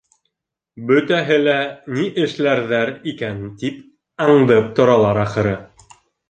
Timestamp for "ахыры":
5.27-5.55